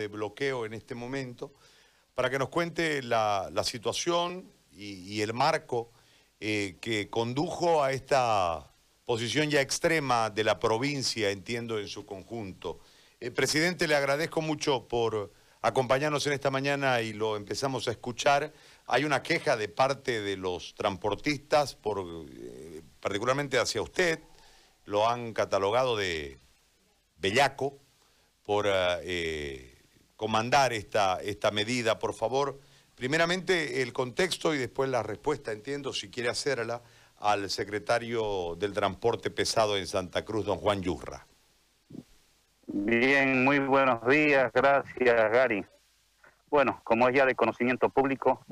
de 0.00 0.08
bloqueo 0.08 0.64
en 0.64 0.72
este 0.72 0.94
momento, 0.94 1.52
para 2.14 2.30
que 2.30 2.38
nos 2.38 2.48
cuente 2.48 3.02
la, 3.02 3.52
situación 3.64 4.50
y, 4.72 5.20
el 5.20 5.34
marco 5.34 5.92
eh, 6.40 6.78
que 6.80 7.10
condujo 7.10 7.84
a 7.84 7.92
esta 7.92 8.72
posición 9.04 9.50
ya 9.50 9.60
extrema 9.60 10.30
de 10.30 10.42
la 10.42 10.58
provincia, 10.58 11.30
entiendo, 11.30 11.78
en 11.78 11.86
su 11.86 12.06
conjunto. 12.06 12.80
Eh, 13.20 13.30
presidente, 13.30 13.86
le 13.86 13.94
agradezco 13.94 14.40
mucho 14.40 14.88
por 14.88 15.32
acompañarnos 15.60 16.26
en 16.26 16.32
esta 16.32 16.50
mañana 16.50 17.02
y 17.02 17.12
lo 17.12 17.36
empezamos 17.36 17.86
a 17.86 17.90
escuchar. 17.90 18.54
Hay 18.86 19.04
una 19.04 19.22
queja 19.22 19.56
de 19.58 19.68
parte 19.68 20.22
de 20.22 20.38
los 20.38 20.74
transportistas, 20.74 21.74
por, 21.74 21.98
eh, 22.32 22.80
particularmente 23.00 23.58
hacia 23.58 23.82
usted, 23.82 24.20
lo 24.86 25.06
han 25.06 25.34
catalogado 25.34 25.94
de 25.94 26.38
bellaco 27.18 27.78
por 28.44 28.66
comandar 30.20 30.74
esta, 30.74 31.18
esta 31.22 31.50
medida, 31.50 31.98
por 31.98 32.12
favor. 32.12 32.60
Primeramente 32.94 33.80
el 33.80 33.94
contexto 33.94 34.54
y 34.54 34.58
después 34.58 34.90
la 34.90 35.02
respuesta, 35.02 35.50
entiendo, 35.50 35.94
si 35.94 36.10
quiere 36.10 36.28
hacerla, 36.28 36.82
al 37.20 37.48
secretario 37.48 38.54
del 38.58 38.74
Transporte 38.74 39.30
Pesado 39.30 39.78
en 39.78 39.86
Santa 39.86 40.22
Cruz, 40.22 40.44
don 40.44 40.58
Juan 40.58 40.82
Yurra. 40.82 41.26
Bien, 42.66 43.42
muy 43.44 43.60
buenos 43.60 44.06
días, 44.06 44.52
gracias 44.52 45.32
Gary. 45.32 45.64
Bueno, 46.50 46.82
como 46.84 47.08
es 47.08 47.16
ya 47.16 47.24
de 47.24 47.34
conocimiento 47.34 47.88
público, 47.88 48.44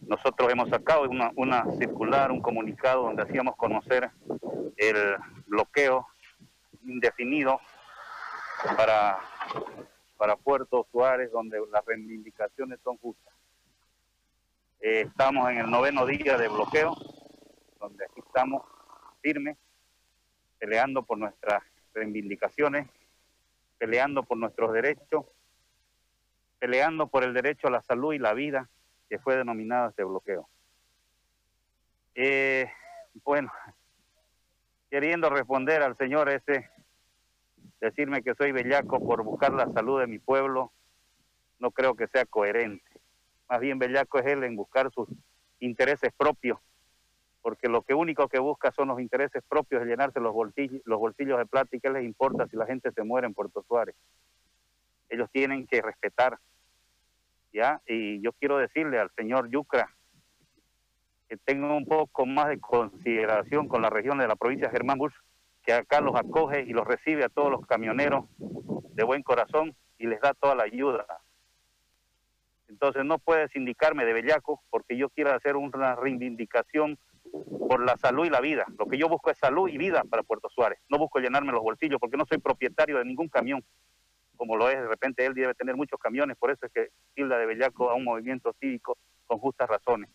nosotros 0.00 0.52
hemos 0.52 0.68
sacado 0.68 1.08
una, 1.08 1.32
una 1.36 1.64
circular, 1.78 2.30
un 2.30 2.42
comunicado 2.42 3.04
donde 3.04 3.22
hacíamos 3.22 3.56
conocer 3.56 4.10
el 4.76 5.16
bloqueo 5.46 6.06
indefinido 6.84 7.58
para 8.76 9.18
para 10.18 10.36
Puerto 10.36 10.86
Suárez, 10.90 11.30
donde 11.30 11.58
las 11.70 11.84
reivindicaciones 11.86 12.80
son 12.82 12.98
justas. 12.98 13.32
Eh, 14.80 15.02
estamos 15.06 15.48
en 15.50 15.58
el 15.58 15.70
noveno 15.70 16.04
día 16.04 16.36
de 16.36 16.48
bloqueo, 16.48 16.94
donde 17.78 18.04
aquí 18.04 18.20
estamos 18.26 18.64
firmes, 19.22 19.56
peleando 20.58 21.04
por 21.04 21.18
nuestras 21.18 21.62
reivindicaciones, 21.94 22.88
peleando 23.78 24.24
por 24.24 24.36
nuestros 24.36 24.72
derechos, 24.72 25.24
peleando 26.58 27.06
por 27.06 27.22
el 27.22 27.32
derecho 27.32 27.68
a 27.68 27.70
la 27.70 27.82
salud 27.82 28.12
y 28.12 28.18
la 28.18 28.34
vida, 28.34 28.68
que 29.08 29.20
fue 29.20 29.36
denominado 29.36 29.90
este 29.90 30.02
bloqueo. 30.02 30.48
Eh, 32.16 32.68
bueno, 33.22 33.52
queriendo 34.90 35.30
responder 35.30 35.80
al 35.80 35.96
señor 35.96 36.28
ese 36.28 36.68
decirme 37.80 38.22
que 38.22 38.34
soy 38.34 38.52
bellaco 38.52 38.98
por 38.98 39.22
buscar 39.22 39.52
la 39.52 39.70
salud 39.72 40.00
de 40.00 40.06
mi 40.06 40.18
pueblo, 40.18 40.72
no 41.58 41.70
creo 41.70 41.94
que 41.94 42.08
sea 42.08 42.24
coherente. 42.24 42.84
Más 43.48 43.60
bien 43.60 43.78
bellaco 43.78 44.18
es 44.18 44.26
él 44.26 44.44
en 44.44 44.56
buscar 44.56 44.90
sus 44.92 45.08
intereses 45.60 46.12
propios, 46.16 46.58
porque 47.42 47.68
lo 47.68 47.82
que 47.82 47.94
único 47.94 48.28
que 48.28 48.38
busca 48.38 48.70
son 48.72 48.88
los 48.88 49.00
intereses 49.00 49.42
propios 49.48 49.82
de 49.82 49.88
llenarse 49.88 50.20
los 50.20 50.32
bolsillos, 50.32 50.82
los 50.84 50.98
bolsillos 50.98 51.38
de 51.38 51.46
plata 51.46 51.76
y 51.76 51.80
qué 51.80 51.90
les 51.90 52.04
importa 52.04 52.46
si 52.48 52.56
la 52.56 52.66
gente 52.66 52.92
se 52.92 53.02
muere 53.02 53.26
en 53.26 53.34
Puerto 53.34 53.64
Suárez. 53.66 53.94
Ellos 55.08 55.30
tienen 55.32 55.66
que 55.66 55.80
respetar, 55.80 56.38
¿ya? 57.52 57.80
Y 57.86 58.20
yo 58.20 58.32
quiero 58.32 58.58
decirle 58.58 58.98
al 58.98 59.10
señor 59.16 59.48
Yucra 59.50 59.90
que 61.28 61.36
tenga 61.36 61.74
un 61.74 61.86
poco 61.86 62.26
más 62.26 62.48
de 62.48 62.58
consideración 62.58 63.68
con 63.68 63.82
la 63.82 63.90
región 63.90 64.18
de 64.18 64.28
la 64.28 64.36
provincia 64.36 64.68
de 64.68 64.72
Germán 64.72 64.98
Bush, 64.98 65.14
que 65.68 65.74
acá 65.74 66.00
los 66.00 66.16
acoge 66.16 66.62
y 66.62 66.72
los 66.72 66.86
recibe 66.86 67.24
a 67.24 67.28
todos 67.28 67.50
los 67.50 67.66
camioneros 67.66 68.24
de 68.38 69.04
buen 69.04 69.22
corazón 69.22 69.76
y 69.98 70.06
les 70.06 70.18
da 70.18 70.32
toda 70.32 70.54
la 70.54 70.62
ayuda. 70.62 71.04
Entonces 72.68 73.04
no 73.04 73.18
puedes 73.18 73.54
indicarme 73.54 74.06
de 74.06 74.14
bellaco 74.14 74.62
porque 74.70 74.96
yo 74.96 75.10
quiero 75.10 75.34
hacer 75.34 75.56
una 75.56 75.94
reivindicación 75.94 76.98
por 77.68 77.84
la 77.84 77.98
salud 77.98 78.24
y 78.24 78.30
la 78.30 78.40
vida. 78.40 78.64
Lo 78.78 78.86
que 78.86 78.96
yo 78.96 79.10
busco 79.10 79.30
es 79.30 79.36
salud 79.36 79.68
y 79.68 79.76
vida 79.76 80.04
para 80.04 80.22
Puerto 80.22 80.48
Suárez. 80.48 80.78
No 80.88 80.96
busco 80.96 81.18
llenarme 81.18 81.52
los 81.52 81.60
bolsillos 81.60 82.00
porque 82.00 82.16
no 82.16 82.24
soy 82.24 82.38
propietario 82.38 82.96
de 82.96 83.04
ningún 83.04 83.28
camión, 83.28 83.62
como 84.38 84.56
lo 84.56 84.70
es. 84.70 84.80
De 84.80 84.88
repente 84.88 85.26
él 85.26 85.34
debe 85.34 85.52
tener 85.52 85.76
muchos 85.76 86.00
camiones, 86.00 86.38
por 86.38 86.50
eso 86.50 86.64
es 86.64 86.72
que 86.72 86.88
tilda 87.12 87.36
de 87.36 87.44
bellaco 87.44 87.90
a 87.90 87.94
un 87.94 88.04
movimiento 88.04 88.54
cívico 88.58 88.96
con 89.26 89.38
justas 89.38 89.68
razones. 89.68 90.08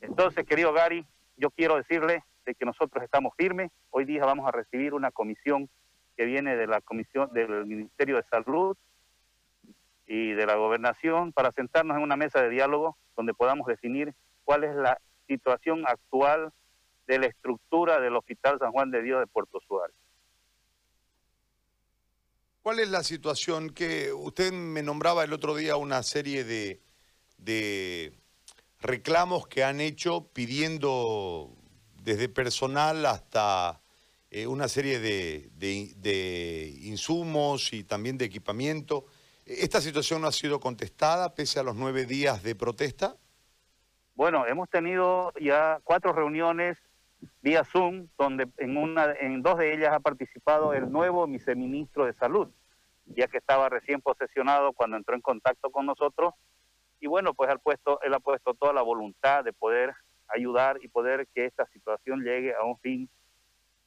Entonces, 0.00 0.44
querido 0.44 0.72
Gary, 0.72 1.06
yo 1.36 1.50
quiero 1.50 1.76
decirle 1.76 2.24
de 2.44 2.54
que 2.54 2.64
nosotros 2.64 3.02
estamos 3.04 3.32
firmes. 3.36 3.70
Hoy 3.90 4.04
día 4.04 4.24
vamos 4.24 4.46
a 4.46 4.52
recibir 4.52 4.94
una 4.94 5.10
comisión 5.10 5.68
que 6.16 6.24
viene 6.24 6.56
de 6.56 6.66
la 6.66 6.80
comisión 6.80 7.32
del 7.32 7.66
Ministerio 7.66 8.16
de 8.16 8.24
Salud 8.30 8.76
y 10.06 10.32
de 10.32 10.46
la 10.46 10.56
Gobernación 10.56 11.32
para 11.32 11.52
sentarnos 11.52 11.96
en 11.96 12.02
una 12.02 12.16
mesa 12.16 12.42
de 12.42 12.50
diálogo 12.50 12.96
donde 13.16 13.34
podamos 13.34 13.66
definir 13.66 14.14
cuál 14.44 14.64
es 14.64 14.74
la 14.74 15.00
situación 15.26 15.84
actual 15.86 16.52
de 17.06 17.18
la 17.18 17.26
estructura 17.26 18.00
del 18.00 18.16
Hospital 18.16 18.58
San 18.58 18.72
Juan 18.72 18.90
de 18.90 19.02
Dios 19.02 19.20
de 19.20 19.26
Puerto 19.26 19.60
Suárez. 19.66 19.96
¿Cuál 22.62 22.80
es 22.80 22.90
la 22.90 23.02
situación 23.02 23.70
que 23.70 24.12
usted 24.12 24.52
me 24.52 24.82
nombraba 24.82 25.24
el 25.24 25.32
otro 25.32 25.54
día 25.54 25.76
una 25.76 26.02
serie 26.02 26.44
de, 26.44 26.80
de 27.38 28.12
reclamos 28.80 29.46
que 29.48 29.64
han 29.64 29.80
hecho 29.80 30.28
pidiendo 30.32 31.56
desde 32.02 32.28
personal 32.28 33.04
hasta 33.06 33.80
eh, 34.30 34.46
una 34.46 34.68
serie 34.68 35.00
de, 35.00 36.78
insumos 36.82 37.72
y 37.72 37.84
también 37.84 38.16
de 38.16 38.26
equipamiento. 38.26 39.06
¿Esta 39.44 39.80
situación 39.80 40.22
no 40.22 40.28
ha 40.28 40.32
sido 40.32 40.60
contestada 40.60 41.34
pese 41.34 41.58
a 41.58 41.62
los 41.62 41.74
nueve 41.74 42.06
días 42.06 42.42
de 42.42 42.54
protesta? 42.54 43.16
Bueno, 44.14 44.46
hemos 44.46 44.68
tenido 44.70 45.32
ya 45.40 45.80
cuatro 45.82 46.12
reuniones 46.12 46.78
vía 47.42 47.64
Zoom, 47.64 48.08
donde 48.16 48.48
en, 48.58 48.76
una, 48.76 49.12
en 49.18 49.42
dos 49.42 49.58
de 49.58 49.74
ellas 49.74 49.92
ha 49.92 50.00
participado 50.00 50.72
el 50.74 50.90
nuevo 50.92 51.26
viceministro 51.26 52.06
de 52.06 52.14
Salud, 52.14 52.48
ya 53.06 53.26
que 53.26 53.38
estaba 53.38 53.68
recién 53.68 54.00
posesionado 54.00 54.72
cuando 54.72 54.96
entró 54.96 55.14
en 55.14 55.22
contacto 55.22 55.70
con 55.70 55.86
nosotros. 55.86 56.34
Y 57.00 57.06
bueno, 57.08 57.34
pues 57.34 57.50
puesto, 57.62 58.00
él 58.02 58.14
ha 58.14 58.20
puesto 58.20 58.54
toda 58.54 58.72
la 58.72 58.82
voluntad 58.82 59.42
de 59.42 59.52
poder 59.52 59.94
ayudar 60.34 60.78
y 60.82 60.88
poder 60.88 61.26
que 61.34 61.46
esta 61.46 61.66
situación 61.66 62.22
llegue 62.22 62.54
a 62.54 62.62
un 62.64 62.78
fin 62.78 63.08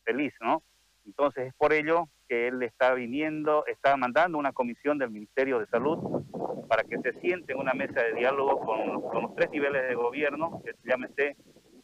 feliz, 0.04 0.34
¿no? 0.42 0.64
Entonces 1.06 1.48
es 1.48 1.54
por 1.54 1.74
ello 1.74 2.08
que 2.28 2.48
él 2.48 2.64
está 2.64 2.94
viniendo, 2.94 3.66
está 3.66 3.98
mandando 3.98 4.38
una 4.38 4.54
comisión 4.54 4.98
del 4.98 5.10
Ministerio 5.10 5.60
de 5.60 5.68
Salud 5.68 6.24
para 6.68 6.84
que 6.84 6.98
se 7.00 7.20
siente 7.20 7.54
en 7.54 7.60
una 7.60 7.74
mesa 7.74 8.02
de 8.02 8.14
diálogo 8.14 8.60
con, 8.62 9.22
los 9.22 9.36
tres 9.36 9.50
niveles 9.52 9.88
de 9.88 9.96
gobierno, 9.96 10.62
que 10.64 10.74
llámese 10.84 11.36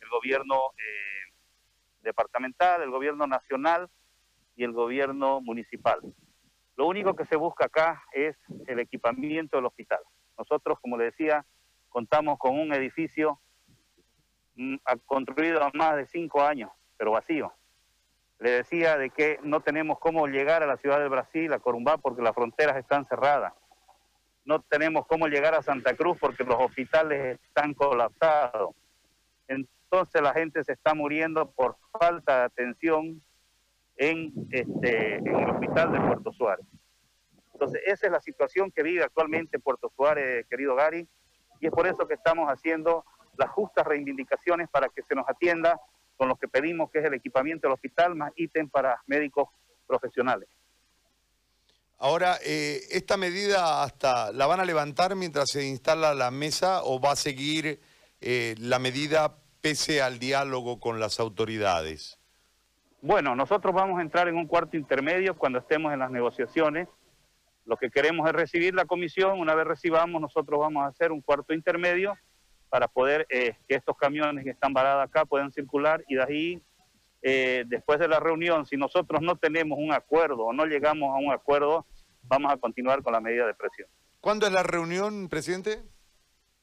el 0.01 0.09
gobierno 0.09 0.55
eh, 0.77 1.33
departamental, 2.01 2.81
el 2.81 2.89
gobierno 2.89 3.27
nacional 3.27 3.89
y 4.55 4.63
el 4.63 4.71
gobierno 4.71 5.41
municipal. 5.41 5.99
Lo 6.75 6.87
único 6.87 7.13
que 7.13 7.25
se 7.25 7.35
busca 7.35 7.65
acá 7.65 8.03
es 8.13 8.37
el 8.67 8.79
equipamiento 8.79 9.57
del 9.57 9.65
hospital. 9.65 9.99
Nosotros, 10.37 10.79
como 10.79 10.97
le 10.97 11.05
decía, 11.05 11.45
contamos 11.89 12.39
con 12.39 12.57
un 12.57 12.73
edificio 12.73 13.39
Mm, 14.59 14.75
ha 14.83 14.97
construido 14.97 15.61
más 15.73 15.95
de 15.95 16.05
cinco 16.05 16.43
años, 16.43 16.69
pero 16.97 17.11
vacío. 17.11 17.53
Le 18.39 18.51
decía 18.51 18.97
de 18.97 19.09
que 19.09 19.39
no 19.41 19.61
tenemos 19.61 19.99
cómo 19.99 20.27
llegar 20.27 20.63
a 20.63 20.67
la 20.67 20.75
ciudad 20.75 20.99
de 20.99 21.07
Brasil, 21.07 21.53
a 21.53 21.59
Corumbá, 21.59 21.97
porque 21.97 22.21
las 22.21 22.35
fronteras 22.35 22.75
están 22.75 23.05
cerradas. 23.05 23.53
No 24.43 24.61
tenemos 24.61 25.07
cómo 25.07 25.27
llegar 25.27 25.55
a 25.55 25.61
Santa 25.61 25.95
Cruz 25.95 26.17
porque 26.19 26.43
los 26.43 26.57
hospitales 26.59 27.39
están 27.41 27.73
colapsados. 27.73 28.75
Entonces 29.47 30.21
la 30.21 30.33
gente 30.33 30.61
se 30.65 30.73
está 30.73 30.93
muriendo 30.93 31.49
por 31.51 31.77
falta 31.97 32.39
de 32.39 32.43
atención 32.43 33.21
en, 33.95 34.33
este, 34.51 35.15
en 35.15 35.35
el 35.39 35.49
hospital 35.51 35.93
de 35.93 36.01
Puerto 36.01 36.33
Suárez. 36.33 36.65
Entonces 37.53 37.81
esa 37.85 38.07
es 38.07 38.11
la 38.11 38.19
situación 38.19 38.71
que 38.71 38.83
vive 38.83 39.05
actualmente 39.05 39.57
Puerto 39.57 39.89
Suárez, 39.95 40.45
querido 40.49 40.75
Gary, 40.75 41.07
y 41.61 41.67
es 41.67 41.71
por 41.71 41.87
eso 41.87 42.09
que 42.09 42.15
estamos 42.15 42.49
haciendo 42.49 43.05
las 43.39 43.49
justas 43.51 43.87
reivindicaciones 43.87 44.69
para 44.69 44.89
que 44.89 45.01
se 45.01 45.15
nos 45.15 45.27
atienda 45.27 45.79
con 46.17 46.27
lo 46.27 46.35
que 46.35 46.49
pedimos, 46.49 46.91
que 46.91 46.99
es 46.99 47.05
el 47.05 47.13
equipamiento 47.13 47.67
del 47.67 47.73
hospital, 47.73 48.13
más 48.13 48.33
ítem 48.35 48.69
para 48.69 49.01
médicos 49.07 49.47
profesionales. 49.87 50.49
Ahora, 51.97 52.37
eh, 52.45 52.81
¿esta 52.91 53.17
medida 53.17 53.83
hasta 53.83 54.31
la 54.33 54.45
van 54.45 54.59
a 54.59 54.65
levantar 54.65 55.15
mientras 55.15 55.49
se 55.49 55.65
instala 55.65 56.13
la 56.13 56.31
mesa 56.31 56.83
o 56.83 56.99
va 56.99 57.13
a 57.13 57.15
seguir 57.15 57.79
eh, 58.21 58.55
la 58.59 58.79
medida 58.79 59.37
pese 59.61 60.01
al 60.01 60.19
diálogo 60.19 60.79
con 60.79 60.99
las 60.99 61.19
autoridades? 61.19 62.19
Bueno, 63.01 63.33
nosotros 63.35 63.73
vamos 63.73 63.99
a 63.99 64.01
entrar 64.01 64.27
en 64.27 64.35
un 64.35 64.47
cuarto 64.47 64.75
intermedio 64.75 65.37
cuando 65.37 65.59
estemos 65.59 65.93
en 65.93 65.99
las 65.99 66.11
negociaciones. 66.11 66.89
Lo 67.65 67.77
que 67.77 67.89
queremos 67.89 68.27
es 68.27 68.35
recibir 68.35 68.73
la 68.73 68.85
comisión. 68.85 69.39
Una 69.39 69.55
vez 69.55 69.65
recibamos, 69.65 70.21
nosotros 70.21 70.59
vamos 70.59 70.83
a 70.83 70.87
hacer 70.87 71.13
un 71.13 71.21
cuarto 71.21 71.53
intermedio 71.53 72.17
para 72.69 72.87
poder 72.87 73.25
eh, 73.29 73.55
que 73.67 73.75
estos 73.75 73.97
camiones 73.97 74.43
que 74.43 74.51
están 74.51 74.73
varados 74.73 75.03
acá 75.03 75.25
puedan 75.25 75.51
circular 75.51 76.03
y 76.07 76.15
de 76.15 76.23
ahí, 76.23 76.61
eh, 77.21 77.63
después 77.67 77.99
de 77.99 78.07
la 78.07 78.19
reunión, 78.19 78.65
si 78.65 78.77
nosotros 78.77 79.21
no 79.21 79.35
tenemos 79.35 79.77
un 79.79 79.91
acuerdo 79.91 80.45
o 80.45 80.53
no 80.53 80.65
llegamos 80.65 81.09
a 81.09 81.19
un 81.19 81.31
acuerdo, 81.31 81.85
vamos 82.23 82.51
a 82.53 82.57
continuar 82.57 83.03
con 83.03 83.13
la 83.13 83.19
medida 83.19 83.45
de 83.45 83.53
presión. 83.53 83.89
¿Cuándo 84.21 84.45
es 84.45 84.53
la 84.53 84.63
reunión, 84.63 85.29
presidente? 85.29 85.81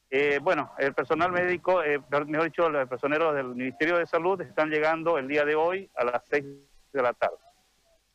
Eh, 0.09 0.39
bueno, 0.41 0.71
el 0.77 0.93
personal 0.93 1.31
médico, 1.31 1.83
eh, 1.83 1.99
mejor 2.27 2.45
dicho, 2.45 2.69
los 2.69 2.87
personeros 2.87 3.35
del 3.35 3.47
Ministerio 3.47 3.97
de 3.97 4.05
Salud 4.05 4.39
están 4.41 4.69
llegando 4.69 5.17
el 5.17 5.27
día 5.27 5.43
de 5.43 5.55
hoy 5.55 5.89
a 5.95 6.05
las 6.05 6.23
6 6.29 6.45
de 6.93 7.01
la 7.01 7.13
tarde. 7.13 7.37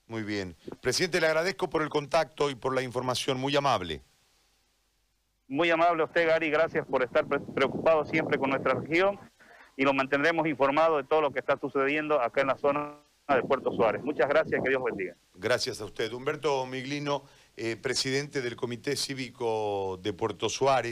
Muy 0.06 0.22
bien. 0.22 0.56
Presidente, 0.80 1.20
le 1.20 1.26
agradezco 1.26 1.68
por 1.68 1.82
el 1.82 1.88
contacto 1.88 2.50
y 2.50 2.54
por 2.54 2.74
la 2.74 2.82
información, 2.82 3.38
muy 3.38 3.54
amable. 3.56 4.02
Muy 5.52 5.70
amable 5.70 6.00
a 6.00 6.06
usted, 6.06 6.26
Gary, 6.26 6.48
gracias 6.48 6.86
por 6.86 7.02
estar 7.02 7.26
preocupado 7.26 8.06
siempre 8.06 8.38
con 8.38 8.48
nuestra 8.48 8.72
región 8.72 9.20
y 9.76 9.82
lo 9.82 9.92
mantendremos 9.92 10.48
informado 10.48 10.96
de 10.96 11.04
todo 11.04 11.20
lo 11.20 11.30
que 11.30 11.40
está 11.40 11.58
sucediendo 11.58 12.18
acá 12.18 12.40
en 12.40 12.46
la 12.46 12.56
zona 12.56 12.94
de 13.28 13.42
Puerto 13.42 13.70
Suárez. 13.70 14.02
Muchas 14.02 14.30
gracias, 14.30 14.62
que 14.64 14.70
Dios 14.70 14.82
bendiga. 14.82 15.14
Gracias 15.34 15.82
a 15.82 15.84
usted. 15.84 16.10
Humberto 16.10 16.64
Miglino, 16.64 17.24
eh, 17.54 17.76
presidente 17.76 18.40
del 18.40 18.56
Comité 18.56 18.96
Cívico 18.96 20.00
de 20.02 20.14
Puerto 20.14 20.48
Suárez. 20.48 20.90